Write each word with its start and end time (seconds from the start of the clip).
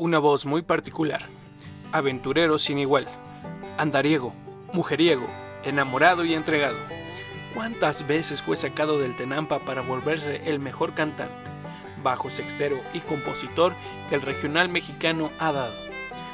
Una 0.00 0.20
voz 0.20 0.46
muy 0.46 0.62
particular, 0.62 1.24
aventurero 1.90 2.60
sin 2.60 2.78
igual, 2.78 3.08
andariego, 3.78 4.32
mujeriego, 4.72 5.26
enamorado 5.64 6.24
y 6.24 6.34
entregado. 6.34 6.76
¿Cuántas 7.52 8.06
veces 8.06 8.40
fue 8.40 8.54
sacado 8.54 9.00
del 9.00 9.16
Tenampa 9.16 9.58
para 9.58 9.82
volverse 9.82 10.48
el 10.48 10.60
mejor 10.60 10.94
cantante, 10.94 11.50
bajo 12.04 12.30
sextero 12.30 12.78
y 12.94 13.00
compositor 13.00 13.74
que 14.08 14.14
el 14.14 14.22
regional 14.22 14.68
mexicano 14.68 15.32
ha 15.40 15.50
dado? 15.50 15.74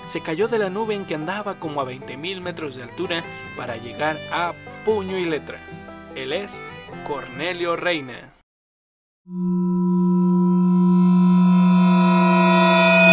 Se 0.04 0.20
cayó 0.20 0.46
de 0.46 0.58
la 0.58 0.68
nube 0.68 0.94
en 0.94 1.06
que 1.06 1.14
andaba 1.14 1.58
como 1.58 1.80
a 1.80 1.86
20.000 1.86 2.42
metros 2.42 2.76
de 2.76 2.82
altura 2.82 3.24
para 3.56 3.78
llegar 3.78 4.18
a 4.30 4.52
puño 4.84 5.16
y 5.16 5.24
letra. 5.24 5.58
Él 6.14 6.34
es 6.34 6.60
Cornelio 7.06 7.76
Reina. 7.76 8.30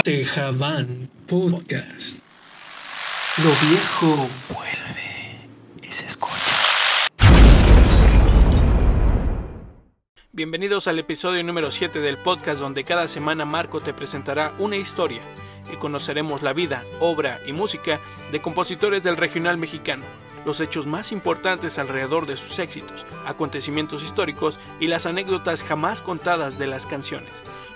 Tejabán 0.04 1.12
Podcast. 1.28 2.22
Lo 3.38 3.52
viejo 3.70 4.28
vuelve 4.50 5.48
y 5.84 5.92
se 5.92 6.08
escucha. 6.08 6.56
Bienvenidos 10.32 10.88
al 10.88 10.98
episodio 10.98 11.44
número 11.44 11.70
7 11.70 12.00
del 12.00 12.18
podcast 12.18 12.60
donde 12.60 12.84
cada 12.84 13.08
semana 13.08 13.46
Marco 13.46 13.82
te 13.82 13.94
presentará 13.94 14.54
una 14.58 14.78
historia 14.78 15.22
y 15.72 15.76
conoceremos 15.76 16.42
la 16.42 16.54
vida, 16.54 16.84
obra 17.00 17.40
y 17.46 17.54
música 17.54 18.00
de 18.32 18.42
compositores 18.42 19.04
del 19.04 19.18
regional 19.18 19.60
mexicano, 19.60 20.04
los 20.48 20.62
hechos 20.62 20.88
más 20.88 21.12
importantes 21.12 21.78
alrededor 21.78 22.26
de 22.26 22.38
sus 22.38 22.58
éxitos, 22.58 23.06
acontecimientos 23.28 24.04
históricos 24.04 24.58
y 24.80 24.88
las 24.88 25.06
anécdotas 25.06 25.64
jamás 25.64 26.02
contadas 26.02 26.58
de 26.58 26.66
las 26.66 26.88
canciones. 26.88 27.30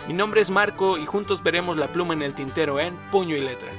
Mi 0.08 0.14
nombre 0.14 0.40
es 0.40 0.52
Marco 0.52 1.00
y 1.00 1.06
juntos 1.08 1.42
veremos 1.42 1.78
la 1.78 1.88
pluma 1.88 2.14
en 2.14 2.22
el 2.22 2.36
tintero 2.36 2.80
en 2.80 2.96
puño 3.12 3.36
y 3.36 3.40
letra. 3.40 3.70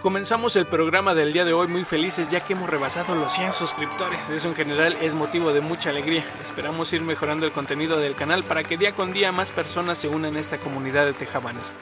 Comenzamos 0.00 0.56
el 0.56 0.64
programa 0.64 1.14
del 1.14 1.34
día 1.34 1.44
de 1.44 1.52
hoy 1.52 1.66
muy 1.66 1.84
felices 1.84 2.28
ya 2.28 2.40
que 2.40 2.54
hemos 2.54 2.70
rebasado 2.70 3.14
los 3.14 3.32
100 3.32 3.52
suscriptores. 3.52 4.30
Eso 4.30 4.48
en 4.48 4.54
general 4.54 4.96
es 5.02 5.14
motivo 5.14 5.52
de 5.52 5.60
mucha 5.60 5.90
alegría. 5.90 6.24
Esperamos 6.42 6.92
ir 6.94 7.02
mejorando 7.02 7.44
el 7.44 7.52
contenido 7.52 7.98
del 7.98 8.14
canal 8.14 8.42
para 8.42 8.64
que 8.64 8.78
día 8.78 8.92
con 8.92 9.12
día 9.12 9.32
más 9.32 9.50
personas 9.50 9.98
se 9.98 10.08
unan 10.08 10.36
a 10.36 10.40
esta 10.40 10.56
comunidad 10.56 11.04
de 11.04 11.12
tejabanes. 11.12 11.74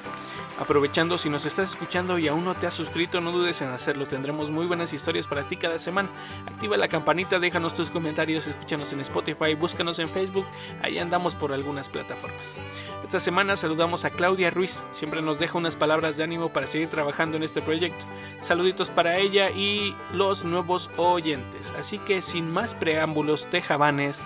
Aprovechando, 0.58 1.19
si 1.19 1.28
nos 1.28 1.47
estás 1.47 1.70
escuchando 1.70 2.16
y 2.16 2.28
aún 2.28 2.44
no 2.44 2.55
te 2.55 2.69
has 2.69 2.74
suscrito, 2.74 3.20
no 3.20 3.33
dudes 3.33 3.60
en 3.60 3.70
hacerlo. 3.70 4.06
Tendremos 4.06 4.50
muy 4.50 4.66
buenas 4.66 4.92
historias 4.92 5.27
para 5.27 5.42
ti 5.42 5.56
cada 5.56 5.78
semana. 5.78 6.08
Activa 6.46 6.77
la 6.77 6.86
campanita, 6.86 7.41
déjanos 7.41 7.74
tus 7.74 7.91
comentarios, 7.91 8.46
escúchanos 8.46 8.92
en 8.92 9.00
Spotify, 9.00 9.55
búscanos 9.55 9.98
en 9.98 10.08
Facebook. 10.08 10.46
Ahí 10.83 10.98
andamos 10.98 11.34
por 11.34 11.52
algunas 11.52 11.88
plataformas. 11.88 12.55
Esta 13.02 13.19
semana 13.19 13.56
saludamos 13.56 14.05
a 14.05 14.11
Claudia 14.11 14.50
Ruiz. 14.50 14.80
Siempre 14.92 15.22
nos 15.22 15.41
deja 15.41 15.58
unas 15.58 15.74
palabras 15.74 16.16
de 16.16 16.24
ánimo 16.24 16.50
para 16.50 16.68
seguir 16.68 16.89
trabajando 16.89 17.36
en 17.36 17.42
este 17.42 17.61
proyecto. 17.61 18.05
Saluditos 18.41 18.91
para 18.91 19.18
ella 19.18 19.50
y 19.50 19.96
los 20.12 20.44
nuevos 20.44 20.89
oyentes. 20.96 21.74
Así 21.78 21.98
que 21.98 22.22
sin 22.22 22.52
más 22.52 22.74
preámbulos, 22.74 23.46
tejabanes, 23.46 24.22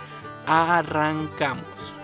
arrancamos. 0.47 1.98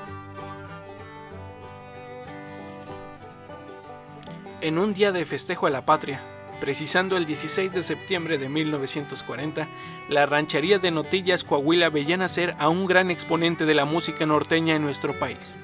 En 4.64 4.78
un 4.78 4.94
día 4.94 5.12
de 5.12 5.26
festejo 5.26 5.66
a 5.66 5.70
la 5.70 5.84
patria, 5.84 6.22
precisando 6.58 7.18
el 7.18 7.26
16 7.26 7.70
de 7.70 7.82
septiembre 7.82 8.38
de 8.38 8.48
1940, 8.48 9.68
la 10.08 10.24
ranchería 10.24 10.78
de 10.78 10.90
Notillas 10.90 11.44
Coahuila 11.44 11.90
veía 11.90 12.16
nacer 12.16 12.56
a 12.58 12.70
un 12.70 12.86
gran 12.86 13.10
exponente 13.10 13.66
de 13.66 13.74
la 13.74 13.84
música 13.84 14.24
norteña 14.24 14.74
en 14.74 14.80
nuestro 14.80 15.18
país. 15.18 15.54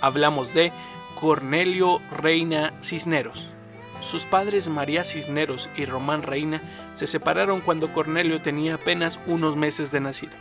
Hablamos 0.00 0.54
de 0.54 0.70
Cornelio 1.20 2.00
Reina 2.12 2.74
Cisneros. 2.80 3.48
Sus 4.02 4.24
padres 4.24 4.68
María 4.68 5.02
Cisneros 5.02 5.68
y 5.76 5.84
Román 5.84 6.22
Reina 6.22 6.62
se 6.94 7.08
separaron 7.08 7.60
cuando 7.60 7.92
Cornelio 7.92 8.40
tenía 8.40 8.74
apenas 8.74 9.18
unos 9.26 9.56
meses 9.56 9.90
de 9.90 9.98
nacido. 9.98 10.36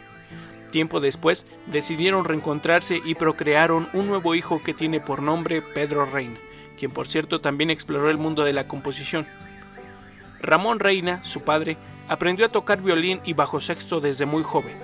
Tiempo 0.69 0.99
después 0.99 1.47
decidieron 1.65 2.25
reencontrarse 2.25 3.01
y 3.03 3.15
procrearon 3.15 3.89
un 3.93 4.05
nuevo 4.05 4.35
hijo 4.35 4.61
que 4.61 4.75
tiene 4.75 4.99
por 4.99 5.23
nombre 5.23 5.63
Pedro 5.63 6.05
Reina 6.05 6.37
quien 6.77 6.91
por 6.91 7.07
cierto 7.07 7.41
también 7.41 7.69
exploró 7.69 8.09
el 8.09 8.17
mundo 8.17 8.43
de 8.43 8.53
la 8.53 8.67
composición. 8.67 9.27
Ramón 10.39 10.79
Reina, 10.79 11.23
su 11.23 11.41
padre, 11.41 11.77
aprendió 12.07 12.45
a 12.45 12.49
tocar 12.49 12.81
violín 12.81 13.19
y 13.25 13.33
bajo 13.33 13.59
sexto 13.59 13.99
desde 13.99 14.25
muy 14.25 14.43
joven. 14.43 14.77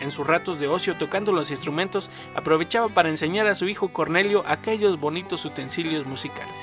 En 0.00 0.10
sus 0.10 0.26
ratos 0.26 0.58
de 0.58 0.68
ocio 0.68 0.96
tocando 0.96 1.32
los 1.32 1.50
instrumentos, 1.50 2.10
aprovechaba 2.34 2.88
para 2.88 3.08
enseñar 3.08 3.46
a 3.46 3.54
su 3.54 3.68
hijo 3.68 3.92
Cornelio 3.92 4.42
aquellos 4.46 4.98
bonitos 4.98 5.44
utensilios 5.44 6.06
musicales. 6.06 6.56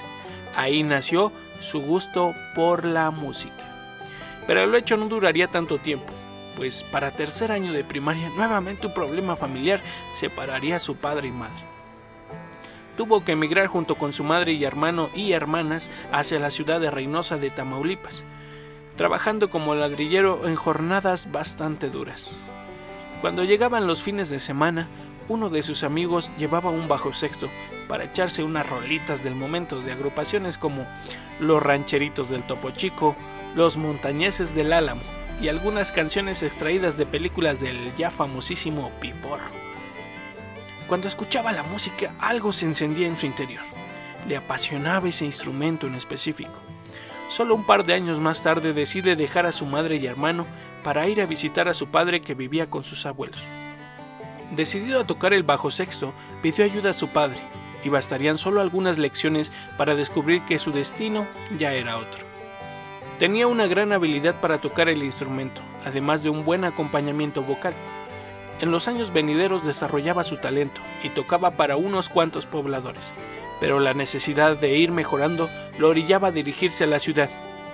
Ahí 0.56 0.84
nació 0.84 1.32
su 1.60 1.82
gusto 1.82 2.34
por 2.56 2.86
la 2.86 3.12
música. 3.12 3.54
Pero 4.48 4.64
el 4.64 4.76
hecho 4.76 4.98
no 4.98 5.08
duraría 5.08 5.48
tanto 5.48 5.78
tiempo, 5.78 6.12
pues 6.56 6.84
para 6.84 7.12
tercer 7.12 7.52
año 7.52 7.72
de 7.72 7.84
primaria 7.84 8.30
nuevamente 8.30 8.88
un 8.88 8.94
problema 8.94 9.36
familiar 9.36 9.82
separaría 10.12 10.78
a 10.78 10.80
su 10.80 10.96
padre 10.96 11.28
y 11.28 11.32
madre 11.32 11.69
tuvo 13.00 13.24
que 13.24 13.32
emigrar 13.32 13.68
junto 13.68 13.96
con 13.96 14.12
su 14.12 14.26
madre 14.26 14.52
y 14.52 14.66
hermano 14.66 15.10
y 15.16 15.32
hermanas 15.32 15.90
hacia 16.12 16.38
la 16.38 16.50
ciudad 16.50 16.82
de 16.82 16.92
Reynosa 16.92 17.38
de 17.38 17.50
Tamaulipas, 17.50 18.26
trabajando 18.98 19.50
como 19.50 19.74
ladrillero 19.74 20.46
en 20.50 20.58
jornadas 20.58 21.32
bastante 21.32 21.90
duras. 21.90 22.30
Cuando 23.22 23.46
llegaban 23.46 23.88
los 23.88 24.02
fines 24.02 24.30
de 24.30 24.40
semana, 24.40 24.90
uno 25.30 25.50
de 25.50 25.62
sus 25.62 25.86
amigos 25.86 26.30
llevaba 26.38 26.72
un 26.72 26.90
bajo 26.90 27.14
sexto 27.14 27.50
para 27.88 28.04
echarse 28.04 28.44
unas 28.44 28.70
rolitas 28.70 29.24
del 29.24 29.34
momento 29.34 29.80
de 29.80 29.94
agrupaciones 29.94 30.58
como 30.58 30.86
Los 31.40 31.64
Rancheritos 31.64 32.28
del 32.28 32.44
Topo 32.44 32.72
Chico, 32.72 33.16
Los 33.56 33.78
Montañeses 33.78 34.54
del 34.54 34.74
Álamo 34.74 35.04
y 35.42 35.48
algunas 35.48 35.94
canciones 35.94 36.44
extraídas 36.44 36.98
de 36.98 37.06
películas 37.06 37.62
del 37.62 37.96
ya 37.96 38.12
famosísimo 38.12 38.92
Pipor. 39.00 39.40
Cuando 40.90 41.08
escuchaba 41.08 41.52
la 41.52 41.62
música, 41.62 42.16
algo 42.20 42.52
se 42.52 42.66
encendía 42.66 43.06
en 43.06 43.16
su 43.16 43.28
interior. 43.28 43.64
Le 44.28 44.36
apasionaba 44.36 45.08
ese 45.08 45.24
instrumento 45.24 45.86
en 45.86 45.94
específico. 45.94 46.64
Solo 47.28 47.54
un 47.54 47.64
par 47.64 47.86
de 47.86 47.94
años 47.94 48.20
más 48.20 48.42
tarde 48.42 48.74
decide 48.74 49.16
dejar 49.16 49.46
a 49.46 49.52
su 49.52 49.68
madre 49.68 49.98
y 49.98 50.08
hermano 50.08 50.48
para 50.84 51.08
ir 51.08 51.22
a 51.22 51.28
visitar 51.28 51.70
a 51.70 51.76
su 51.76 51.90
padre 51.90 52.22
que 52.22 52.34
vivía 52.34 52.72
con 52.72 52.84
sus 52.84 53.06
abuelos. 53.06 53.40
Decidido 54.56 55.00
a 55.00 55.06
tocar 55.06 55.32
el 55.32 55.44
bajo 55.44 55.70
sexto, 55.70 56.12
pidió 56.42 56.66
ayuda 56.66 56.90
a 56.90 56.94
su 56.94 57.10
padre, 57.10 57.40
y 57.84 57.90
bastarían 57.90 58.40
solo 58.40 58.60
algunas 58.60 58.98
lecciones 58.98 59.52
para 59.78 59.94
descubrir 59.94 60.42
que 60.46 60.58
su 60.58 60.72
destino 60.72 61.28
ya 61.60 61.72
era 61.72 61.98
otro. 61.98 62.26
Tenía 63.20 63.46
una 63.46 63.68
gran 63.68 63.92
habilidad 63.92 64.42
para 64.42 64.60
tocar 64.60 64.90
el 64.90 65.04
instrumento, 65.04 65.62
además 65.86 66.24
de 66.24 66.32
un 66.32 66.44
buen 66.44 66.64
acompañamiento 66.64 67.44
vocal. 67.44 67.76
En 68.62 68.72
los 68.72 68.88
años 68.90 69.14
venideros 69.14 69.66
desarrollaba 69.66 70.24
su 70.24 70.38
talento 70.38 70.82
y 71.04 71.10
tocaba 71.10 71.52
para 71.52 71.78
unos 71.78 72.10
cuantos 72.10 72.46
pobladores, 72.46 73.14
pero 73.62 73.80
la 73.80 73.94
necesidad 73.94 74.58
de 74.58 74.76
ir 74.76 74.92
mejorando 74.92 75.50
lo 75.78 75.90
orillaba 75.90 76.28
a 76.28 76.32
dirigirse 76.32 76.84
a 76.84 76.88
la 76.88 77.00
ciudad, 77.00 77.30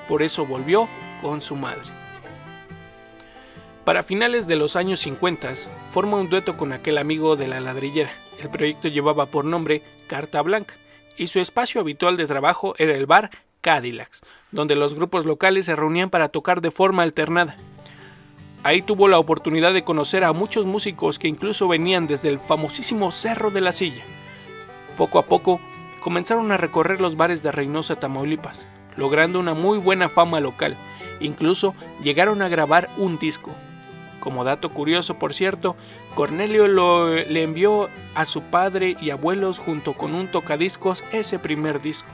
por 0.08 0.22
eso 0.22 0.46
volvió 0.46 0.88
con 1.22 1.42
su 1.42 1.56
madre. 1.56 1.92
Para 3.84 4.04
finales 4.04 4.48
de 4.48 4.56
los 4.56 4.76
años 4.76 5.00
50, 5.00 5.54
forma 5.90 6.18
un 6.18 6.30
dueto 6.30 6.58
con 6.58 6.72
aquel 6.72 6.98
amigo 6.98 7.36
de 7.36 7.48
la 7.48 7.60
ladrillera. 7.60 8.12
El 8.42 8.50
proyecto 8.50 8.88
llevaba 8.88 9.28
por 9.28 9.46
nombre 9.46 9.84
Carta 10.08 10.42
Blanca, 10.42 10.76
y 11.18 11.28
su 11.28 11.40
espacio 11.40 11.82
habitual 11.82 12.18
de 12.18 12.26
trabajo 12.28 12.76
era 12.78 12.96
el 12.96 13.06
bar 13.06 13.32
Cadillacs, 13.62 14.22
donde 14.52 14.76
los 14.76 14.94
grupos 14.94 15.26
locales 15.26 15.66
se 15.66 15.76
reunían 15.76 16.10
para 16.10 16.30
tocar 16.30 16.62
de 16.62 16.72
forma 16.72 17.04
alternada. 17.04 17.58
Ahí 18.66 18.82
tuvo 18.82 19.08
la 19.08 19.20
oportunidad 19.20 19.74
de 19.74 19.84
conocer 19.84 20.24
a 20.24 20.34
muchos 20.34 20.66
músicos 20.66 21.20
que 21.20 21.28
incluso 21.28 21.68
venían 21.68 22.08
desde 22.08 22.30
el 22.30 22.40
famosísimo 22.40 23.12
Cerro 23.12 23.52
de 23.52 23.62
la 23.62 23.72
Silla. 23.72 24.04
Poco 24.98 25.20
a 25.20 25.26
poco 25.28 25.62
comenzaron 26.00 26.52
a 26.52 26.58
recorrer 26.58 27.00
los 27.00 27.16
bares 27.16 27.44
de 27.44 27.52
Reynosa, 27.52 27.98
Tamaulipas, 27.98 28.66
logrando 28.98 29.40
una 29.40 29.54
muy 29.54 29.78
buena 29.78 30.10
fama 30.10 30.40
local. 30.40 30.78
Incluso 31.20 31.76
llegaron 32.02 32.42
a 32.42 32.48
grabar 32.48 32.90
un 32.98 33.20
disco. 33.20 33.52
Como 34.20 34.44
dato 34.44 34.72
curioso, 34.72 35.20
por 35.20 35.36
cierto, 35.36 35.76
Cornelio 36.16 36.68
le 36.68 37.44
envió 37.44 37.88
a 38.16 38.26
su 38.26 38.42
padre 38.42 38.98
y 39.00 39.12
abuelos 39.12 39.60
junto 39.60 39.94
con 39.94 40.16
un 40.16 40.32
tocadiscos 40.32 41.04
ese 41.12 41.38
primer 41.38 41.82
disco. 41.82 42.10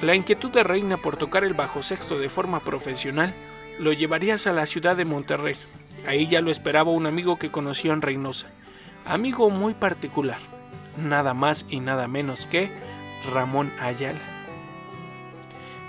La 0.00 0.14
inquietud 0.14 0.50
de 0.50 0.64
Reina 0.64 0.96
por 0.96 1.18
tocar 1.18 1.44
el 1.44 1.52
bajo 1.52 1.82
sexto 1.82 2.18
de 2.18 2.30
forma 2.30 2.60
profesional 2.60 3.34
lo 3.78 3.92
llevarías 3.92 4.46
a 4.46 4.52
la 4.52 4.66
ciudad 4.66 4.96
de 4.96 5.04
Monterrey. 5.04 5.56
Ahí 6.06 6.26
ya 6.26 6.40
lo 6.40 6.50
esperaba 6.50 6.90
un 6.90 7.06
amigo 7.06 7.38
que 7.38 7.50
conoció 7.50 7.92
en 7.92 8.02
Reynosa. 8.02 8.48
Amigo 9.04 9.50
muy 9.50 9.74
particular, 9.74 10.38
nada 10.96 11.34
más 11.34 11.64
y 11.68 11.80
nada 11.80 12.08
menos 12.08 12.46
que 12.46 12.70
Ramón 13.32 13.72
Ayala. 13.80 14.20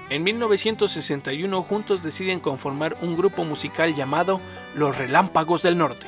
En 0.09 0.23
1961 0.23 1.61
juntos 1.61 2.03
deciden 2.03 2.39
conformar 2.39 2.97
un 3.01 3.15
grupo 3.15 3.43
musical 3.43 3.93
llamado 3.93 4.41
Los 4.75 4.97
Relámpagos 4.97 5.61
del 5.61 5.77
Norte, 5.77 6.07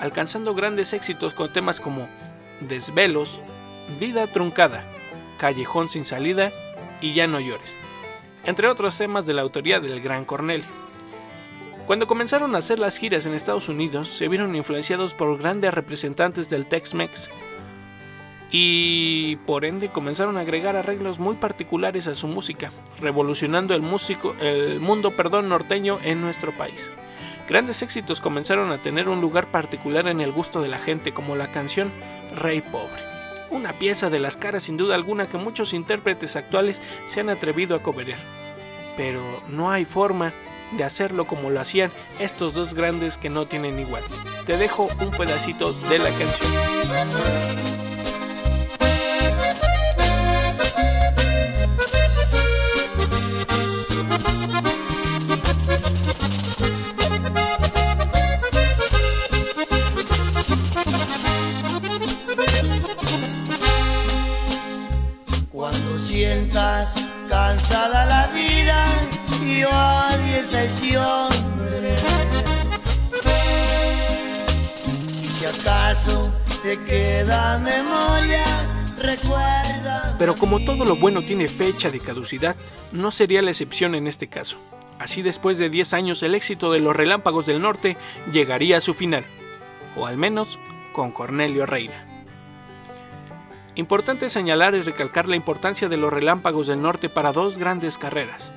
alcanzando 0.00 0.54
grandes 0.54 0.94
éxitos 0.94 1.34
con 1.34 1.52
temas 1.52 1.80
como 1.80 2.08
Desvelos, 2.60 3.40
Vida 4.00 4.26
Truncada, 4.26 4.84
Callejón 5.38 5.90
sin 5.90 6.06
salida 6.06 6.50
y 7.02 7.12
Ya 7.12 7.26
no 7.26 7.40
llores, 7.40 7.76
entre 8.44 8.68
otros 8.68 8.96
temas 8.96 9.26
de 9.26 9.34
la 9.34 9.42
autoría 9.42 9.80
del 9.80 10.00
gran 10.00 10.24
Cornelio. 10.24 10.85
Cuando 11.86 12.08
comenzaron 12.08 12.56
a 12.56 12.58
hacer 12.58 12.80
las 12.80 12.98
giras 12.98 13.26
en 13.26 13.34
Estados 13.34 13.68
Unidos, 13.68 14.08
se 14.08 14.26
vieron 14.26 14.56
influenciados 14.56 15.14
por 15.14 15.38
grandes 15.38 15.72
representantes 15.72 16.48
del 16.48 16.66
Tex-Mex 16.66 17.30
y 18.50 19.36
por 19.46 19.64
ende 19.64 19.90
comenzaron 19.90 20.36
a 20.36 20.40
agregar 20.40 20.74
arreglos 20.74 21.20
muy 21.20 21.36
particulares 21.36 22.08
a 22.08 22.14
su 22.14 22.26
música, 22.26 22.72
revolucionando 23.00 23.72
el, 23.72 23.82
músico, 23.82 24.34
el 24.40 24.80
mundo 24.80 25.14
perdón, 25.16 25.48
norteño 25.48 26.00
en 26.02 26.20
nuestro 26.20 26.56
país. 26.56 26.90
Grandes 27.48 27.82
éxitos 27.82 28.20
comenzaron 28.20 28.72
a 28.72 28.82
tener 28.82 29.08
un 29.08 29.20
lugar 29.20 29.52
particular 29.52 30.08
en 30.08 30.20
el 30.20 30.32
gusto 30.32 30.60
de 30.60 30.68
la 30.68 30.78
gente, 30.78 31.14
como 31.14 31.36
la 31.36 31.52
canción 31.52 31.92
Rey 32.34 32.62
Pobre, 32.62 33.04
una 33.50 33.74
pieza 33.74 34.10
de 34.10 34.18
las 34.18 34.36
caras 34.36 34.64
sin 34.64 34.76
duda 34.76 34.96
alguna 34.96 35.28
que 35.28 35.38
muchos 35.38 35.72
intérpretes 35.72 36.34
actuales 36.34 36.82
se 37.04 37.20
han 37.20 37.30
atrevido 37.30 37.76
a 37.76 37.82
coberear. 37.84 38.18
Pero 38.96 39.22
no 39.48 39.70
hay 39.70 39.84
forma 39.84 40.32
de 40.72 40.84
hacerlo 40.84 41.26
como 41.26 41.50
lo 41.50 41.60
hacían 41.60 41.90
estos 42.18 42.54
dos 42.54 42.74
grandes 42.74 43.18
que 43.18 43.28
no 43.28 43.46
tienen 43.46 43.78
igual. 43.78 44.02
Te 44.44 44.56
dejo 44.56 44.88
un 45.00 45.10
pedacito 45.10 45.72
de 45.72 45.98
la 45.98 46.10
canción. 46.10 47.86
cansada 67.28 68.06
la 68.06 68.26
vida 68.28 69.05
Pero 80.18 80.34
como 80.34 80.64
todo 80.64 80.84
lo 80.84 80.96
bueno 80.96 81.22
tiene 81.22 81.48
fecha 81.48 81.90
de 81.90 82.00
caducidad, 82.00 82.56
no 82.92 83.10
sería 83.10 83.42
la 83.42 83.50
excepción 83.50 83.94
en 83.94 84.06
este 84.06 84.28
caso. 84.28 84.58
Así 84.98 85.22
después 85.22 85.58
de 85.58 85.70
10 85.70 85.94
años 85.94 86.22
el 86.22 86.34
éxito 86.34 86.72
de 86.72 86.80
los 86.80 86.96
Relámpagos 86.96 87.46
del 87.46 87.60
Norte 87.60 87.96
llegaría 88.32 88.78
a 88.78 88.80
su 88.80 88.94
final, 88.94 89.24
o 89.94 90.06
al 90.06 90.16
menos 90.16 90.58
con 90.92 91.12
Cornelio 91.12 91.66
Reina. 91.66 92.06
Importante 93.74 94.30
señalar 94.30 94.74
y 94.74 94.80
recalcar 94.80 95.28
la 95.28 95.36
importancia 95.36 95.88
de 95.90 95.98
los 95.98 96.10
relámpagos 96.10 96.66
del 96.66 96.80
norte 96.80 97.10
para 97.10 97.32
dos 97.32 97.58
grandes 97.58 97.98
carreras. 97.98 98.50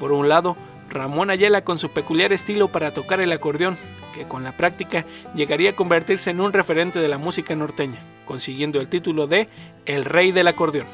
Por 0.00 0.10
un 0.12 0.28
lado, 0.28 0.56
Ramón 0.88 1.30
Ayala 1.30 1.62
con 1.62 1.78
su 1.78 1.90
peculiar 1.90 2.32
estilo 2.32 2.72
para 2.72 2.92
tocar 2.92 3.20
el 3.20 3.30
acordeón, 3.30 3.76
que 4.12 4.26
con 4.26 4.42
la 4.42 4.56
práctica 4.56 5.06
llegaría 5.36 5.70
a 5.70 5.76
convertirse 5.76 6.30
en 6.30 6.40
un 6.40 6.52
referente 6.52 6.98
de 6.98 7.06
la 7.06 7.18
música 7.18 7.54
norteña, 7.54 8.00
consiguiendo 8.24 8.80
el 8.80 8.88
título 8.88 9.28
de 9.28 9.48
El 9.86 10.04
Rey 10.04 10.32
del 10.32 10.48
Acordeón. 10.48 10.88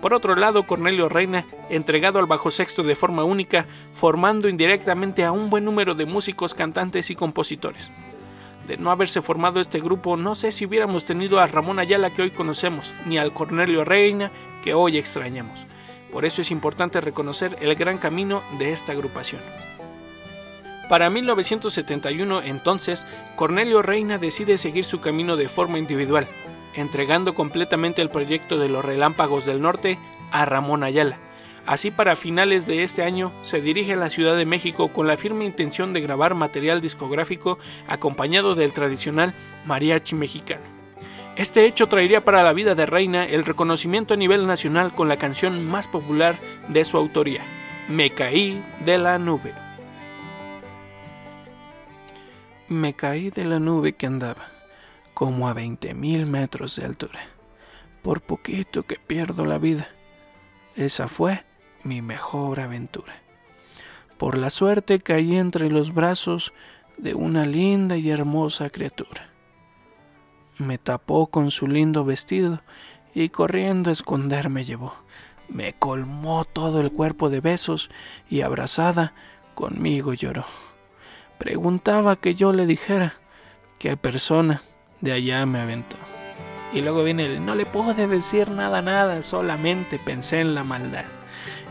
Por 0.00 0.14
otro 0.14 0.36
lado, 0.36 0.64
Cornelio 0.64 1.08
Reina, 1.08 1.44
entregado 1.70 2.20
al 2.20 2.26
bajo 2.26 2.52
sexto 2.52 2.84
de 2.84 2.94
forma 2.94 3.24
única, 3.24 3.66
formando 3.94 4.48
indirectamente 4.48 5.24
a 5.24 5.32
un 5.32 5.50
buen 5.50 5.64
número 5.64 5.96
de 5.96 6.06
músicos, 6.06 6.54
cantantes 6.54 7.10
y 7.10 7.16
compositores 7.16 7.90
de 8.68 8.76
no 8.76 8.90
haberse 8.90 9.22
formado 9.22 9.60
este 9.60 9.80
grupo, 9.80 10.18
no 10.18 10.34
sé 10.34 10.52
si 10.52 10.66
hubiéramos 10.66 11.06
tenido 11.06 11.40
a 11.40 11.46
Ramón 11.46 11.78
Ayala 11.78 12.12
que 12.12 12.20
hoy 12.20 12.30
conocemos, 12.30 12.94
ni 13.06 13.16
al 13.16 13.32
Cornelio 13.32 13.82
Reina 13.82 14.30
que 14.62 14.74
hoy 14.74 14.98
extrañamos. 14.98 15.66
Por 16.12 16.24
eso 16.24 16.42
es 16.42 16.50
importante 16.50 17.00
reconocer 17.00 17.56
el 17.60 17.74
gran 17.74 17.98
camino 17.98 18.42
de 18.58 18.72
esta 18.72 18.92
agrupación. 18.92 19.42
Para 20.88 21.10
1971, 21.10 22.42
entonces, 22.42 23.06
Cornelio 23.36 23.82
Reina 23.82 24.18
decide 24.18 24.56
seguir 24.56 24.84
su 24.84 25.00
camino 25.00 25.36
de 25.36 25.48
forma 25.48 25.78
individual, 25.78 26.26
entregando 26.74 27.34
completamente 27.34 28.00
el 28.00 28.10
proyecto 28.10 28.58
de 28.58 28.68
los 28.68 28.84
Relámpagos 28.84 29.44
del 29.44 29.60
Norte 29.60 29.98
a 30.30 30.44
Ramón 30.44 30.82
Ayala 30.82 31.18
Así 31.68 31.90
para 31.90 32.16
finales 32.16 32.66
de 32.66 32.82
este 32.82 33.02
año 33.02 33.30
se 33.42 33.60
dirige 33.60 33.92
a 33.92 33.96
la 33.96 34.08
Ciudad 34.08 34.38
de 34.38 34.46
México 34.46 34.88
con 34.90 35.06
la 35.06 35.18
firme 35.18 35.44
intención 35.44 35.92
de 35.92 36.00
grabar 36.00 36.34
material 36.34 36.80
discográfico 36.80 37.58
acompañado 37.86 38.54
del 38.54 38.72
tradicional 38.72 39.34
mariachi 39.66 40.14
mexicano. 40.14 40.77
Este 41.38 41.66
hecho 41.66 41.86
traería 41.86 42.24
para 42.24 42.42
la 42.42 42.52
vida 42.52 42.74
de 42.74 42.84
Reina 42.84 43.24
el 43.24 43.44
reconocimiento 43.44 44.12
a 44.12 44.16
nivel 44.16 44.48
nacional 44.48 44.92
con 44.92 45.08
la 45.08 45.18
canción 45.18 45.64
más 45.64 45.86
popular 45.86 46.36
de 46.68 46.84
su 46.84 46.96
autoría, 46.96 47.46
Me 47.88 48.12
caí 48.12 48.60
de 48.84 48.98
la 48.98 49.20
nube. 49.20 49.54
Me 52.66 52.94
caí 52.94 53.30
de 53.30 53.44
la 53.44 53.60
nube 53.60 53.92
que 53.92 54.06
andaba, 54.06 54.48
como 55.14 55.48
a 55.48 55.54
20.000 55.54 56.26
metros 56.26 56.74
de 56.74 56.86
altura. 56.86 57.20
Por 58.02 58.20
poquito 58.20 58.82
que 58.82 58.96
pierdo 58.96 59.46
la 59.46 59.58
vida. 59.58 59.88
Esa 60.74 61.06
fue 61.06 61.44
mi 61.84 62.02
mejor 62.02 62.58
aventura. 62.58 63.14
Por 64.16 64.36
la 64.36 64.50
suerte 64.50 64.98
caí 64.98 65.36
entre 65.36 65.70
los 65.70 65.94
brazos 65.94 66.52
de 66.96 67.14
una 67.14 67.46
linda 67.46 67.96
y 67.96 68.10
hermosa 68.10 68.70
criatura. 68.70 69.37
Me 70.58 70.76
tapó 70.76 71.28
con 71.28 71.50
su 71.50 71.68
lindo 71.68 72.04
vestido 72.04 72.60
y 73.14 73.28
corriendo 73.28 73.90
a 73.90 73.92
esconder 73.92 74.50
me 74.50 74.64
llevó. 74.64 74.94
Me 75.48 75.72
colmó 75.72 76.44
todo 76.44 76.80
el 76.80 76.92
cuerpo 76.92 77.30
de 77.30 77.40
besos 77.40 77.90
y 78.28 78.42
abrazada 78.42 79.14
conmigo 79.54 80.14
lloró. 80.14 80.44
Preguntaba 81.38 82.16
que 82.16 82.34
yo 82.34 82.52
le 82.52 82.66
dijera 82.66 83.14
qué 83.78 83.96
persona 83.96 84.62
de 85.00 85.12
allá 85.12 85.46
me 85.46 85.60
aventó. 85.60 85.96
Y 86.72 86.80
luego 86.80 87.04
viene 87.04 87.26
el 87.26 87.46
no 87.46 87.54
le 87.54 87.64
pude 87.64 88.06
decir 88.06 88.50
nada, 88.50 88.82
nada, 88.82 89.22
solamente 89.22 89.98
pensé 89.98 90.40
en 90.40 90.54
la 90.54 90.64
maldad. 90.64 91.04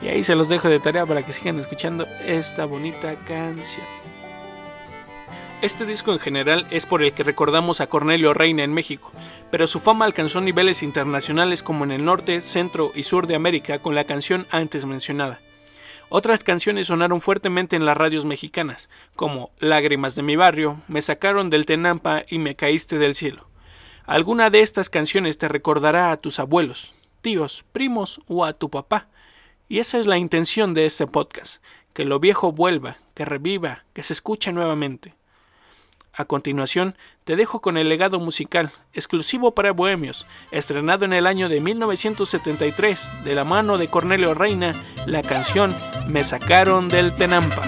Y 0.02 0.08
ahí 0.08 0.24
se 0.24 0.36
los 0.36 0.48
dejo 0.48 0.70
de 0.70 0.80
tarea 0.80 1.06
para 1.06 1.24
que 1.24 1.34
sigan 1.34 1.60
escuchando 1.60 2.06
esta 2.26 2.66
bonita 2.66 3.16
canción. 3.26 3.86
Este 5.60 5.88
disco 5.88 6.14
en 6.14 6.20
general 6.20 6.68
es 6.70 6.86
por 6.86 7.02
el 7.02 7.14
que 7.14 7.24
recordamos 7.24 7.82
a 7.82 7.88
Cornelio 7.88 8.36
Reina 8.36 8.64
en 8.64 8.76
México, 8.76 9.12
pero 9.50 9.66
su 9.66 9.80
fama 9.80 10.06
alcanzó 10.06 10.40
niveles 10.40 10.84
internacionales 10.84 11.64
como 11.64 11.84
en 11.84 11.92
el 11.92 12.06
norte, 12.06 12.42
centro 12.42 12.92
y 12.94 13.02
sur 13.02 13.26
de 13.26 13.34
América 13.34 13.80
con 13.80 13.96
la 13.96 14.04
canción 14.04 14.46
antes 14.52 14.86
mencionada. 14.86 15.42
Otras 16.10 16.44
canciones 16.44 16.88
sonaron 16.88 17.22
fuertemente 17.22 17.76
en 17.76 17.88
las 17.88 17.98
radios 17.98 18.24
mexicanas, 18.24 18.88
como 19.16 19.50
Lágrimas 19.58 20.16
de 20.16 20.22
mi 20.22 20.36
barrio, 20.36 20.80
Me 20.88 21.02
sacaron 21.02 21.50
del 21.50 21.66
Tenampa 21.66 22.24
y 22.30 22.38
Me 22.38 22.56
caíste 22.56 23.00
del 23.00 23.16
cielo. 23.16 23.48
Alguna 24.06 24.52
de 24.52 24.62
estas 24.62 24.92
canciones 24.92 25.40
te 25.40 25.48
recordará 25.48 26.12
a 26.12 26.18
tus 26.18 26.38
abuelos, 26.38 26.94
tíos, 27.22 27.66
primos 27.72 28.22
o 28.28 28.46
a 28.46 28.54
tu 28.54 28.70
papá, 28.70 29.08
y 29.68 29.80
esa 29.80 29.98
es 29.98 30.06
la 30.06 30.20
intención 30.20 30.76
de 30.76 30.86
este 30.86 31.08
podcast, 31.08 31.64
que 31.94 32.06
lo 32.06 32.20
viejo 32.20 32.52
vuelva, 32.52 32.98
que 33.16 33.26
reviva, 33.26 33.86
que 33.94 34.04
se 34.04 34.14
escuche 34.14 34.54
nuevamente. 34.54 35.16
A 36.20 36.26
continuación, 36.26 36.96
te 37.26 37.36
dejo 37.36 37.62
con 37.62 37.78
el 37.78 37.90
legado 37.90 38.20
musical, 38.20 38.72
exclusivo 38.92 39.54
para 39.54 39.72
bohemios, 39.72 40.26
estrenado 40.50 41.06
en 41.06 41.14
el 41.14 41.28
año 41.28 41.48
de 41.48 41.62
1973, 41.62 43.12
de 43.24 43.36
la 43.36 43.44
mano 43.44 43.78
de 43.78 43.88
Cornelio 43.88 44.34
Reina, 44.34 44.74
la 45.06 45.22
canción 45.22 45.76
Me 46.08 46.24
sacaron 46.24 46.90
del 46.90 47.14
Tenampa. 47.14 47.62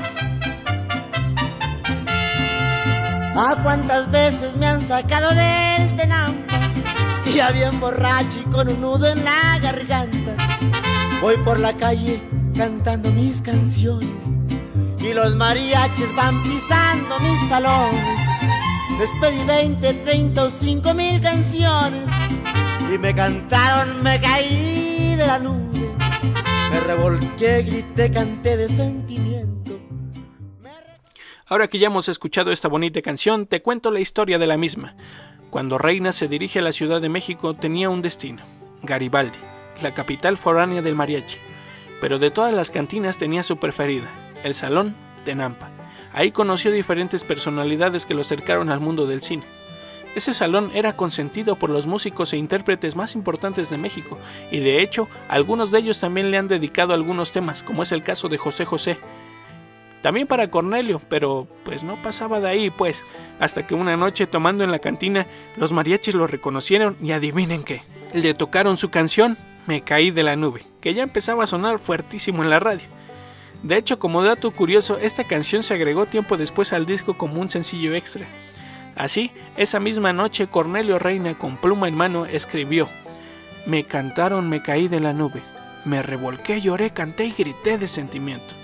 ¿A 3.36 3.56
cuántas 3.62 4.10
veces 4.10 4.56
me 4.56 4.66
han 4.66 4.82
sacado 4.82 5.30
del 5.30 5.96
Tenampa? 5.96 6.60
Ya 7.36 7.52
bien 7.52 7.80
borracho 7.80 8.40
y 8.40 8.50
con 8.50 8.68
un 8.68 8.82
nudo 8.82 9.08
en 9.08 9.24
la 9.24 9.60
garganta 9.62 10.36
Voy 11.22 11.38
por 11.38 11.60
la 11.60 11.78
calle 11.78 12.20
cantando 12.56 13.12
mis 13.12 13.44
canciones 13.44 14.40
y 15.02 15.14
los 15.14 15.36
mariachis 15.36 16.14
van 16.16 16.42
pisando 16.44 17.20
mis 17.20 17.50
talones. 17.50 18.29
Les 19.00 19.10
pedí 19.22 19.44
20, 19.46 19.94
30 19.94 20.44
o 20.44 20.50
5 20.50 20.94
mil 20.94 21.22
canciones 21.22 22.10
y 22.94 22.98
me 22.98 23.16
cantaron, 23.16 24.04
me 24.04 24.20
caí 24.20 25.16
de 25.16 25.26
la 25.26 25.40
nube. 25.40 25.96
Me 26.72 26.80
revolqué, 26.82 27.64
grité, 27.64 28.12
canté 28.12 28.58
de 28.58 28.68
sentimiento. 28.68 29.80
Ahora 31.48 31.68
que 31.68 31.80
ya 31.80 31.88
hemos 31.88 32.10
escuchado 32.10 32.52
esta 32.52 32.68
bonita 32.68 33.02
canción, 33.02 33.48
te 33.48 33.62
cuento 33.62 33.90
la 33.90 34.02
historia 34.02 34.38
de 34.38 34.48
la 34.48 34.58
misma. 34.58 34.96
Cuando 35.50 35.78
Reina 35.78 36.12
se 36.12 36.28
dirige 36.28 36.60
a 36.60 36.64
la 36.64 36.74
Ciudad 36.74 37.02
de 37.02 37.10
México 37.10 37.56
tenía 37.56 37.90
un 37.90 38.02
destino, 38.02 38.44
Garibaldi 38.84 39.40
la 39.82 39.94
capital 39.94 40.38
foránea 40.38 40.82
del 40.82 40.96
mariachi, 40.96 41.38
pero 42.02 42.20
de 42.20 42.32
todas 42.32 42.54
las 42.54 42.70
cantinas 42.70 43.18
tenía 43.18 43.44
su 43.44 43.58
preferida, 43.58 44.08
el 44.44 44.54
Salón 44.54 44.96
de 45.26 45.36
Nampa. 45.36 45.79
Ahí 46.14 46.32
conoció 46.32 46.72
diferentes 46.72 47.24
personalidades 47.24 48.06
que 48.06 48.14
lo 48.14 48.22
acercaron 48.22 48.70
al 48.70 48.80
mundo 48.80 49.06
del 49.06 49.22
cine. 49.22 49.44
Ese 50.16 50.34
salón 50.34 50.72
era 50.74 50.96
consentido 50.96 51.56
por 51.56 51.70
los 51.70 51.86
músicos 51.86 52.34
e 52.34 52.38
intérpretes 52.38 52.96
más 52.96 53.14
importantes 53.14 53.70
de 53.70 53.78
México, 53.78 54.18
y 54.52 54.60
de 54.60 54.82
hecho, 54.82 55.08
algunos 55.28 55.72
de 55.72 55.80
ellos 55.80 56.00
también 56.00 56.32
le 56.32 56.38
han 56.38 56.48
dedicado 56.48 56.94
algunos 56.94 57.32
temas, 57.32 57.62
como 57.62 57.84
es 57.84 57.92
el 57.92 58.02
caso 58.02 58.28
de 58.28 58.38
José 58.38 58.66
José. 58.66 58.98
También 60.02 60.28
para 60.28 60.50
Cornelio, 60.50 61.02
pero 61.10 61.48
pues 61.64 61.84
no 61.84 62.02
pasaba 62.02 62.40
de 62.40 62.48
ahí, 62.48 62.70
pues, 62.72 63.06
hasta 63.40 63.68
que 63.68 63.76
una 63.76 63.98
noche 63.98 64.26
tomando 64.26 64.64
en 64.64 64.72
la 64.72 64.80
cantina, 64.80 65.28
los 65.58 65.74
mariachis 65.74 66.16
lo 66.16 66.26
reconocieron 66.26 66.98
y 67.04 67.12
adivinen 67.12 67.64
qué, 67.64 67.84
le 68.14 68.34
tocaron 68.34 68.78
su 68.78 68.90
canción, 68.90 69.38
Me 69.68 69.82
caí 69.82 70.10
de 70.10 70.24
la 70.24 70.36
nube, 70.36 70.64
que 70.82 70.96
ya 70.96 71.04
empezaba 71.04 71.44
a 71.44 71.48
sonar 71.48 71.78
fuertísimo 71.78 72.42
en 72.42 72.50
la 72.50 72.60
radio. 72.60 72.88
De 73.64 73.76
hecho, 73.78 74.00
como 74.00 74.24
dato 74.24 74.52
curioso, 74.52 74.98
esta 74.98 75.26
canción 75.26 75.64
se 75.64 75.74
agregó 75.74 76.06
tiempo 76.06 76.38
después 76.38 76.72
al 76.72 76.86
disco 76.86 77.18
como 77.18 77.42
un 77.42 77.50
sencillo 77.50 77.94
extra. 77.94 78.26
Así, 78.96 79.32
esa 79.58 79.80
misma 79.80 80.14
noche 80.14 80.48
Cornelio 80.48 81.00
Reina 81.00 81.38
con 81.38 81.58
pluma 81.58 81.88
en 81.88 81.96
mano 81.96 82.26
escribió, 82.26 82.90
Me 83.66 83.84
cantaron, 83.84 84.50
me 84.50 84.62
caí 84.62 84.88
de 84.88 85.00
la 85.00 85.14
nube, 85.14 85.42
me 85.86 86.02
revolqué, 86.02 86.62
lloré, 86.62 86.92
canté 86.92 87.26
y 87.26 87.32
grité 87.32 87.78
de 87.78 87.88
sentimiento. 87.88 88.56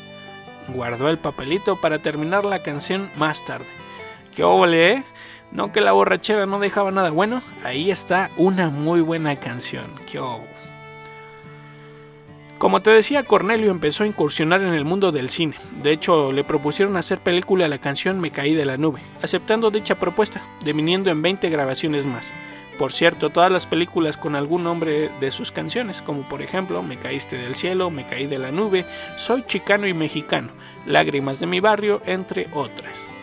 Guardó 0.69 1.09
el 1.09 1.19
papelito 1.19 1.79
para 1.79 1.99
terminar 2.01 2.43
la 2.45 2.63
canción 2.63 3.11
más 3.15 3.45
tarde. 3.45 3.67
¡Qué 4.33 4.43
óvole, 4.43 4.91
eh! 4.91 5.03
No 5.51 5.71
que 5.71 5.79
la 5.79 5.91
borrachera 5.91 6.45
no 6.45 6.59
dejaba 6.59 6.91
nada 6.91 7.11
bueno, 7.11 7.41
ahí 7.63 7.91
está 7.91 8.31
una 8.35 8.69
muy 8.69 9.01
buena 9.01 9.39
canción. 9.39 9.91
¡Qué 10.05 10.19
óvole! 10.19 10.74
Como 12.57 12.81
te 12.81 12.89
decía, 12.89 13.23
Cornelio 13.23 13.69
empezó 13.69 14.03
a 14.03 14.07
incursionar 14.07 14.61
en 14.61 14.73
el 14.73 14.85
mundo 14.85 15.11
del 15.11 15.29
cine. 15.29 15.55
De 15.83 15.91
hecho, 15.91 16.31
le 16.31 16.45
propusieron 16.45 16.95
hacer 16.95 17.19
película 17.19 17.65
a 17.65 17.67
la 17.67 17.79
canción 17.79 18.21
Me 18.21 18.31
caí 18.31 18.55
de 18.55 18.65
la 18.65 18.77
nube, 18.77 19.01
aceptando 19.21 19.71
dicha 19.71 19.95
propuesta, 19.95 20.41
deviniendo 20.63 21.09
en 21.09 21.21
20 21.21 21.49
grabaciones 21.49 22.07
más. 22.07 22.33
Por 22.77 22.93
cierto, 22.93 23.29
todas 23.29 23.51
las 23.51 23.67
películas 23.67 24.15
con 24.15 24.35
algún 24.35 24.63
nombre 24.63 25.09
de 25.19 25.31
sus 25.31 25.51
canciones, 25.51 26.01
como 26.01 26.27
por 26.29 26.41
ejemplo 26.41 26.81
Me 26.81 26.97
caíste 26.97 27.37
del 27.37 27.55
cielo, 27.55 27.89
Me 27.89 28.05
caí 28.05 28.25
de 28.25 28.39
la 28.39 28.51
nube, 28.51 28.85
Soy 29.17 29.43
chicano 29.45 29.85
y 29.85 29.93
mexicano, 29.93 30.49
Lágrimas 30.85 31.41
de 31.41 31.47
mi 31.47 31.59
barrio, 31.59 32.01
entre 32.05 32.47
otras. 32.53 33.14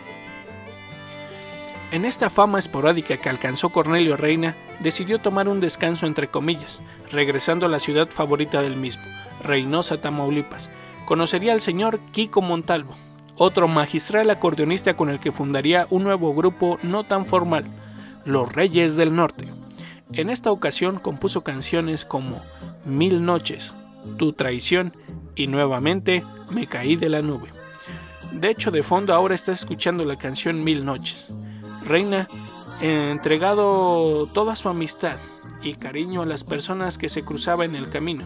En 1.93 2.05
esta 2.05 2.31
fama 2.31 2.57
esporádica 2.57 3.17
que 3.17 3.29
alcanzó 3.29 3.69
Cornelio 3.69 4.17
Reina, 4.17 4.57
decidió 4.79 5.19
tomar 5.19 5.47
un 5.47 5.59
descanso 5.59 6.07
entre 6.07 6.27
comillas, 6.27 6.81
regresando 7.11 7.67
a 7.67 7.69
la 7.69 7.77
ciudad 7.77 8.09
favorita 8.09 8.63
del 8.63 8.75
mismo, 8.75 9.03
Reynosa, 9.43 10.01
Tamaulipas. 10.01 10.71
Conocería 11.05 11.53
al 11.53 11.61
señor 11.61 11.99
Kiko 12.11 12.41
Montalvo, 12.41 12.95
otro 13.35 13.67
magistral 13.67 14.31
acordeonista 14.31 14.95
con 14.95 15.09
el 15.11 15.19
que 15.19 15.31
fundaría 15.31 15.85
un 15.91 16.03
nuevo 16.03 16.33
grupo 16.33 16.79
no 16.81 17.03
tan 17.03 17.27
formal, 17.27 17.65
Los 18.25 18.51
Reyes 18.51 18.95
del 18.95 19.15
Norte. 19.15 19.45
En 20.13 20.31
esta 20.31 20.51
ocasión 20.51 20.97
compuso 20.97 21.43
canciones 21.43 22.05
como 22.05 22.41
Mil 22.85 23.23
Noches, 23.23 23.75
Tu 24.17 24.33
Traición 24.33 24.97
y 25.35 25.45
nuevamente 25.45 26.23
Me 26.49 26.65
Caí 26.65 26.95
de 26.95 27.09
la 27.09 27.21
Nube. 27.21 27.49
De 28.31 28.49
hecho, 28.49 28.71
de 28.71 28.81
fondo 28.81 29.13
ahora 29.13 29.35
estás 29.35 29.59
escuchando 29.59 30.03
la 30.05 30.15
canción 30.15 30.63
Mil 30.63 30.83
Noches. 30.83 31.31
Reina 31.85 32.27
entregado 32.81 34.27
toda 34.33 34.55
su 34.55 34.69
amistad 34.69 35.17
y 35.61 35.75
cariño 35.75 36.21
a 36.21 36.25
las 36.25 36.43
personas 36.43 36.97
que 36.97 37.09
se 37.09 37.23
cruzaban 37.23 37.75
en 37.75 37.83
el 37.83 37.89
camino. 37.89 38.25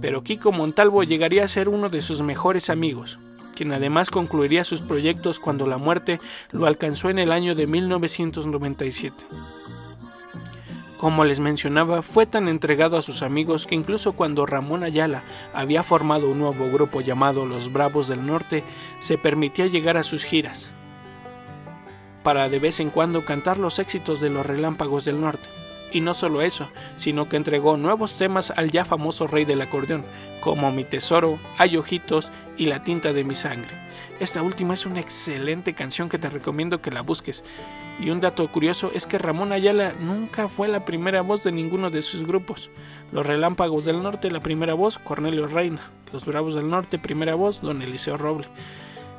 Pero 0.00 0.24
Kiko 0.24 0.50
Montalvo 0.50 1.04
llegaría 1.04 1.44
a 1.44 1.48
ser 1.48 1.68
uno 1.68 1.88
de 1.88 2.00
sus 2.00 2.22
mejores 2.22 2.70
amigos, 2.70 3.18
quien 3.54 3.72
además 3.72 4.10
concluiría 4.10 4.64
sus 4.64 4.82
proyectos 4.82 5.38
cuando 5.38 5.66
la 5.66 5.78
muerte 5.78 6.20
lo 6.50 6.66
alcanzó 6.66 7.10
en 7.10 7.20
el 7.20 7.30
año 7.30 7.54
de 7.54 7.66
1997. 7.66 9.14
Como 10.96 11.24
les 11.24 11.40
mencionaba, 11.40 12.02
fue 12.02 12.26
tan 12.26 12.48
entregado 12.48 12.96
a 12.96 13.02
sus 13.02 13.22
amigos 13.22 13.66
que 13.66 13.74
incluso 13.74 14.12
cuando 14.12 14.46
Ramón 14.46 14.84
Ayala 14.84 15.24
había 15.52 15.82
formado 15.82 16.28
un 16.28 16.38
nuevo 16.38 16.70
grupo 16.70 17.00
llamado 17.00 17.44
Los 17.44 17.72
Bravos 17.72 18.06
del 18.08 18.24
Norte, 18.24 18.62
se 19.00 19.18
permitía 19.18 19.66
llegar 19.66 19.96
a 19.96 20.04
sus 20.04 20.24
giras, 20.24 20.70
para 22.22 22.48
de 22.48 22.58
vez 22.58 22.80
en 22.80 22.90
cuando 22.90 23.24
cantar 23.24 23.58
los 23.58 23.78
éxitos 23.78 24.20
de 24.20 24.30
los 24.30 24.46
relámpagos 24.46 25.04
del 25.04 25.20
norte. 25.20 25.48
Y 25.92 26.00
no 26.00 26.14
solo 26.14 26.40
eso, 26.40 26.70
sino 26.96 27.28
que 27.28 27.36
entregó 27.36 27.76
nuevos 27.76 28.14
temas 28.16 28.50
al 28.50 28.70
ya 28.70 28.84
famoso 28.84 29.26
rey 29.26 29.44
del 29.44 29.60
acordeón, 29.60 30.04
como 30.40 30.72
Mi 30.72 30.84
Tesoro, 30.84 31.38
Hay 31.58 31.76
Ojitos 31.76 32.30
y 32.56 32.66
La 32.66 32.82
Tinta 32.82 33.12
de 33.12 33.24
mi 33.24 33.34
Sangre. 33.34 33.76
Esta 34.18 34.42
última 34.42 34.72
es 34.72 34.86
una 34.86 35.00
excelente 35.00 35.74
canción 35.74 36.08
que 36.08 36.18
te 36.18 36.30
recomiendo 36.30 36.80
que 36.80 36.90
la 36.90 37.02
busques. 37.02 37.44
Y 38.00 38.08
un 38.08 38.20
dato 38.20 38.50
curioso 38.50 38.90
es 38.94 39.06
que 39.06 39.18
Ramón 39.18 39.52
Ayala 39.52 39.92
nunca 40.00 40.48
fue 40.48 40.66
la 40.66 40.86
primera 40.86 41.20
voz 41.20 41.44
de 41.44 41.52
ninguno 41.52 41.90
de 41.90 42.00
sus 42.00 42.26
grupos. 42.26 42.70
Los 43.12 43.26
Relámpagos 43.26 43.84
del 43.84 44.02
Norte, 44.02 44.30
la 44.30 44.40
primera 44.40 44.72
voz, 44.72 44.98
Cornelio 44.98 45.46
Reina. 45.46 45.90
Los 46.10 46.24
Bravos 46.24 46.54
del 46.54 46.70
Norte, 46.70 46.98
primera 46.98 47.34
voz, 47.34 47.60
Don 47.60 47.82
Eliseo 47.82 48.16
Roble. 48.16 48.46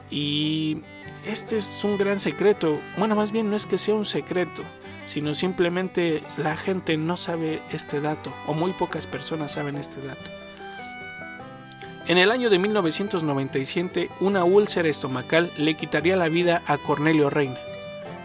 Y 0.09 0.79
este 1.25 1.55
es 1.55 1.83
un 1.83 1.97
gran 1.97 2.19
secreto. 2.19 2.79
Bueno, 2.97 3.15
más 3.15 3.31
bien 3.31 3.49
no 3.49 3.55
es 3.55 3.65
que 3.65 3.77
sea 3.77 3.95
un 3.95 4.05
secreto, 4.05 4.63
sino 5.05 5.33
simplemente 5.33 6.23
la 6.37 6.57
gente 6.57 6.97
no 6.97 7.17
sabe 7.17 7.61
este 7.71 8.01
dato, 8.01 8.33
o 8.47 8.53
muy 8.53 8.73
pocas 8.73 9.07
personas 9.07 9.53
saben 9.53 9.77
este 9.77 10.01
dato. 10.01 10.29
En 12.07 12.17
el 12.17 12.31
año 12.31 12.49
de 12.49 12.59
1997, 12.59 14.09
una 14.19 14.43
úlcera 14.43 14.89
estomacal 14.89 15.51
le 15.57 15.75
quitaría 15.75 16.17
la 16.17 16.27
vida 16.27 16.61
a 16.65 16.77
Cornelio 16.77 17.29
Reina, 17.29 17.59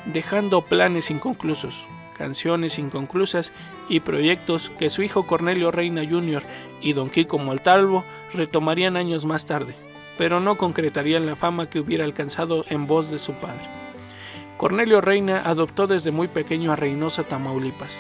dejando 0.07 0.63
planes 0.63 1.13
inconclusos, 1.13 1.87
canciones 2.17 2.81
inconclusas 2.81 3.53
y 3.89 4.01
proyectos 4.01 4.73
que 4.77 4.91
su 4.91 5.03
hijo 5.03 5.29
Cornelio 5.29 5.71
Reina 5.71 6.03
Jr. 6.09 6.43
y 6.81 6.93
Don 6.93 7.11
Kiko 7.11 7.39
Montalvo 7.39 8.05
retomarían 8.33 8.97
años 8.97 9.25
más 9.25 9.47
tarde 9.47 9.77
pero 10.19 10.41
no 10.41 10.59
concretarían 10.59 11.25
la 11.25 11.37
fama 11.37 11.71
que 11.71 11.81
hubiera 11.81 12.05
alcanzado 12.05 12.65
en 12.69 12.87
voz 12.87 13.11
de 13.11 13.19
su 13.19 13.33
padre. 13.35 13.65
Cornelio 14.59 15.01
Reina 15.01 15.41
adoptó 15.45 15.87
desde 15.87 16.11
muy 16.11 16.27
pequeño 16.27 16.73
a 16.73 16.77
Reynosa, 16.77 17.23
Tamaulipas, 17.23 17.97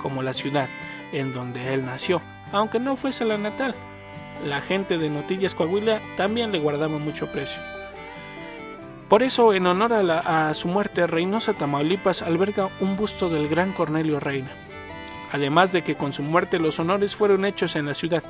como 0.00 0.22
la 0.22 0.32
ciudad 0.32 0.70
en 1.12 1.32
donde 1.34 1.74
él 1.74 1.84
nació, 1.84 2.22
aunque 2.52 2.78
no 2.78 2.94
fuese 2.94 3.24
la 3.24 3.36
natal. 3.36 3.74
La 4.46 4.60
gente 4.60 4.96
de 4.98 5.10
Notillas 5.10 5.56
Coahuila 5.56 6.00
también 6.16 6.52
le 6.52 6.60
guardaba 6.60 6.98
mucho 6.98 7.26
precio. 7.32 7.60
Por 9.08 9.24
eso, 9.24 9.52
en 9.52 9.66
honor 9.66 9.94
a, 9.94 10.50
a 10.50 10.54
su 10.54 10.68
muerte, 10.68 11.06
Reynosa, 11.08 11.54
Tamaulipas 11.54 12.22
alberga 12.22 12.70
un 12.78 12.96
busto 12.96 13.28
del 13.28 13.48
gran 13.48 13.72
Cornelio 13.72 14.20
Reina. 14.20 14.52
Además 15.32 15.72
de 15.72 15.82
que 15.82 15.96
con 15.96 16.12
su 16.12 16.22
muerte 16.22 16.60
los 16.60 16.78
honores 16.78 17.16
fueron 17.16 17.44
hechos 17.44 17.74
en 17.74 17.86
la 17.86 17.94
ciudad. 17.94 18.22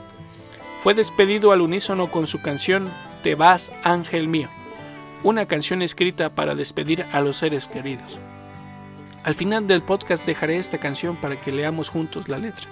Fue 0.79 0.95
despedido 0.95 1.53
al 1.53 1.61
unísono 1.61 2.11
con 2.11 2.27
su 2.27 2.41
canción 2.41 2.89
te 3.23 3.35
vas, 3.35 3.73
ángel 3.85 4.29
mío, 4.29 4.49
una 5.23 5.47
canción 5.47 5.83
escrita 5.83 6.31
para 6.31 6.55
despedir 6.55 7.07
a 7.13 7.21
los 7.21 7.37
seres 7.37 7.69
queridos. 7.69 8.19
Al 9.25 9.35
final 9.35 9.67
del 9.67 9.83
podcast 9.83 10.25
dejaré 10.25 10.57
esta 10.57 10.79
canción 10.79 11.17
para 11.17 11.41
que 11.41 11.53
leamos 11.53 11.89
juntos 11.89 12.29
la 12.29 12.39
letra. 12.39 12.67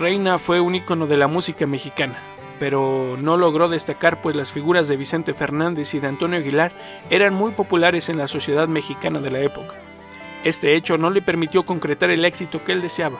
Reina 0.00 0.38
fue 0.38 0.60
un 0.60 0.74
ícono 0.74 1.06
de 1.06 1.16
la 1.16 1.28
música 1.28 1.66
mexicana, 1.66 2.18
pero 2.58 3.16
no 3.20 3.36
logró 3.36 3.68
destacar 3.68 4.22
pues 4.22 4.34
las 4.34 4.50
figuras 4.50 4.88
de 4.88 4.96
Vicente 4.96 5.34
Fernández 5.34 5.94
y 5.94 6.00
de 6.00 6.08
Antonio 6.08 6.38
Aguilar 6.38 6.72
eran 7.10 7.34
muy 7.34 7.52
populares 7.52 8.08
en 8.08 8.18
la 8.18 8.26
sociedad 8.26 8.66
mexicana 8.66 9.20
de 9.20 9.30
la 9.30 9.40
época. 9.40 9.74
Este 10.42 10.74
hecho 10.74 10.98
no 10.98 11.10
le 11.10 11.22
permitió 11.22 11.64
concretar 11.64 12.10
el 12.10 12.24
éxito 12.24 12.64
que 12.64 12.72
él 12.72 12.82
deseaba, 12.82 13.18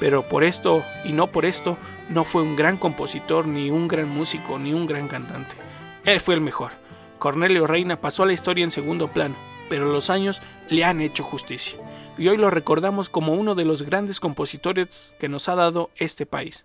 pero 0.00 0.28
por 0.28 0.44
esto 0.44 0.84
y 1.04 1.12
no 1.12 1.28
por 1.28 1.44
esto 1.44 1.76
no 2.08 2.24
fue 2.24 2.42
un 2.42 2.56
gran 2.56 2.76
compositor, 2.76 3.46
ni 3.46 3.70
un 3.70 3.88
gran 3.88 4.08
músico, 4.08 4.58
ni 4.58 4.72
un 4.72 4.86
gran 4.86 5.08
cantante. 5.08 5.56
Él 6.04 6.20
fue 6.20 6.34
el 6.34 6.40
mejor. 6.40 6.72
Cornelio 7.18 7.66
Reina 7.66 7.96
pasó 7.96 8.22
a 8.22 8.26
la 8.26 8.32
historia 8.32 8.64
en 8.64 8.70
segundo 8.70 9.08
plano, 9.08 9.36
pero 9.68 9.86
los 9.86 10.08
años 10.10 10.40
le 10.68 10.84
han 10.84 11.00
hecho 11.00 11.24
justicia. 11.24 11.78
Y 12.16 12.28
hoy 12.28 12.36
lo 12.36 12.50
recordamos 12.50 13.08
como 13.08 13.34
uno 13.34 13.54
de 13.54 13.64
los 13.64 13.82
grandes 13.82 14.20
compositores 14.20 15.14
que 15.18 15.28
nos 15.28 15.48
ha 15.48 15.54
dado 15.54 15.90
este 15.96 16.26
país. 16.26 16.64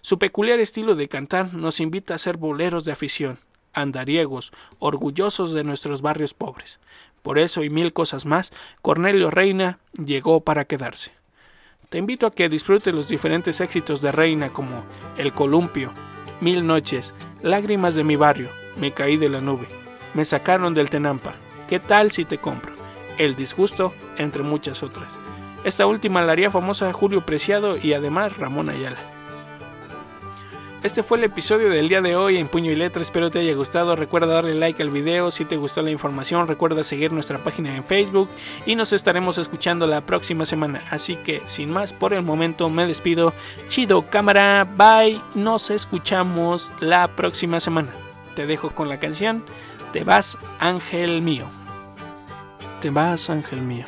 Su 0.00 0.18
peculiar 0.18 0.60
estilo 0.60 0.94
de 0.94 1.08
cantar 1.08 1.54
nos 1.54 1.80
invita 1.80 2.14
a 2.14 2.18
ser 2.18 2.36
boleros 2.36 2.84
de 2.84 2.92
afición, 2.92 3.38
andariegos, 3.72 4.52
orgullosos 4.78 5.52
de 5.52 5.64
nuestros 5.64 6.02
barrios 6.02 6.34
pobres. 6.34 6.78
Por 7.22 7.38
eso 7.38 7.64
y 7.64 7.70
mil 7.70 7.92
cosas 7.92 8.26
más, 8.26 8.52
Cornelio 8.82 9.30
Reina 9.30 9.78
llegó 9.94 10.40
para 10.40 10.66
quedarse. 10.66 11.12
Te 11.94 11.98
invito 11.98 12.26
a 12.26 12.32
que 12.32 12.48
disfrutes 12.48 12.92
los 12.92 13.06
diferentes 13.06 13.60
éxitos 13.60 14.02
de 14.02 14.10
Reina 14.10 14.48
como 14.48 14.84
El 15.16 15.32
Columpio, 15.32 15.92
Mil 16.40 16.66
Noches, 16.66 17.14
Lágrimas 17.40 17.94
de 17.94 18.02
mi 18.02 18.16
barrio, 18.16 18.48
Me 18.76 18.90
caí 18.90 19.16
de 19.16 19.28
la 19.28 19.40
nube, 19.40 19.68
Me 20.12 20.24
sacaron 20.24 20.74
del 20.74 20.90
Tenampa, 20.90 21.34
¿Qué 21.68 21.78
tal 21.78 22.10
si 22.10 22.24
te 22.24 22.38
compro? 22.38 22.72
El 23.16 23.36
disgusto, 23.36 23.94
entre 24.18 24.42
muchas 24.42 24.82
otras. 24.82 25.16
Esta 25.62 25.86
última 25.86 26.20
la 26.22 26.32
haría 26.32 26.50
famosa 26.50 26.92
Julio 26.92 27.24
Preciado 27.24 27.76
y 27.76 27.92
además 27.92 28.38
Ramón 28.38 28.70
Ayala. 28.70 29.13
Este 30.84 31.02
fue 31.02 31.16
el 31.16 31.24
episodio 31.24 31.70
del 31.70 31.88
día 31.88 32.02
de 32.02 32.14
hoy 32.14 32.36
en 32.36 32.46
Puño 32.46 32.70
y 32.70 32.74
Letra. 32.74 33.00
Espero 33.00 33.30
te 33.30 33.38
haya 33.38 33.54
gustado. 33.54 33.96
Recuerda 33.96 34.34
darle 34.34 34.54
like 34.54 34.82
al 34.82 34.90
video. 34.90 35.30
Si 35.30 35.46
te 35.46 35.56
gustó 35.56 35.80
la 35.80 35.90
información, 35.90 36.46
recuerda 36.46 36.84
seguir 36.84 37.10
nuestra 37.10 37.38
página 37.38 37.74
en 37.74 37.84
Facebook 37.84 38.28
y 38.66 38.76
nos 38.76 38.92
estaremos 38.92 39.38
escuchando 39.38 39.86
la 39.86 40.02
próxima 40.02 40.44
semana. 40.44 40.82
Así 40.90 41.16
que, 41.16 41.40
sin 41.46 41.70
más, 41.70 41.94
por 41.94 42.12
el 42.12 42.20
momento 42.20 42.68
me 42.68 42.86
despido. 42.86 43.32
Chido, 43.68 44.10
cámara. 44.10 44.68
Bye. 44.76 45.22
Nos 45.34 45.70
escuchamos 45.70 46.70
la 46.80 47.08
próxima 47.08 47.60
semana. 47.60 47.88
Te 48.36 48.44
dejo 48.44 48.70
con 48.70 48.90
la 48.90 49.00
canción 49.00 49.42
Te 49.94 50.04
vas, 50.04 50.38
ángel 50.60 51.22
mío. 51.22 51.46
Te 52.82 52.90
vas, 52.90 53.30
ángel 53.30 53.62
mío. 53.62 53.86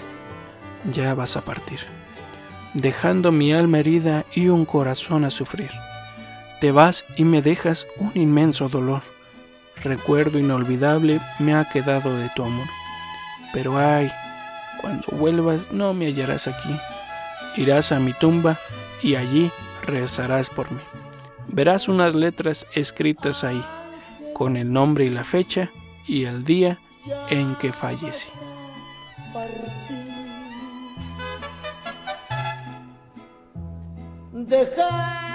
Ya 0.91 1.13
vas 1.15 1.37
a 1.37 1.43
partir, 1.43 1.81
dejando 2.73 3.33
mi 3.33 3.53
alma 3.53 3.81
herida 3.81 4.25
y 4.33 4.49
un 4.49 4.65
corazón 4.65 5.27
a 5.27 5.31
sufrir. 5.31 5.71
Te 6.61 6.73
vas 6.73 7.05
y 7.17 7.25
me 7.25 7.43
dejas 7.43 7.87
un 7.99 8.13
inmenso 8.15 8.69
dolor. 8.69 9.03
Recuerdo 9.83 10.39
inolvidable 10.39 11.21
me 11.39 11.55
ha 11.55 11.69
quedado 11.69 12.17
de 12.17 12.31
tu 12.35 12.45
amor. 12.45 12.67
Pero 13.53 13.79
ay, 13.79 14.11
cuando 14.81 15.07
vuelvas 15.13 15.71
no 15.71 15.93
me 15.93 16.07
hallarás 16.07 16.49
aquí. 16.49 16.75
Irás 17.57 17.93
a 17.93 18.01
mi 18.01 18.13
tumba 18.13 18.59
y 19.03 19.17
allí 19.17 19.51
rezarás 19.83 20.51
por 20.51 20.71
mí. 20.71 20.81
Verás 21.49 21.89
unas 21.89 22.15
letras 22.15 22.67
escritas 22.75 23.45
ahí, 23.45 23.65
con 24.35 24.57
el 24.57 24.73
nombre 24.73 25.05
y 25.05 25.11
la 25.11 25.25
fecha 25.25 25.71
y 26.07 26.25
el 26.25 26.45
día 26.45 26.79
en 27.31 27.55
que 27.57 27.73
fallecí. 27.73 28.29
Dejando 34.33 35.17
mi 35.21 35.26